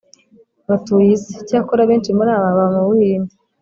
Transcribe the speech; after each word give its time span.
batuye 0.67 1.09
isi. 1.17 1.33
icyakora 1.43 1.89
benshi 1.89 2.09
muri 2.17 2.29
abo 2.35 2.43
baba 2.45 2.65
mu 2.73 2.81
buhindi. 2.87 3.33